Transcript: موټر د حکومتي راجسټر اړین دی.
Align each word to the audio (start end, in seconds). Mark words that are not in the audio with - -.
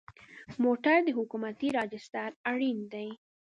موټر 0.63 0.97
د 1.07 1.09
حکومتي 1.17 1.67
راجسټر 1.77 2.29
اړین 2.51 2.79
دی. 2.93 3.09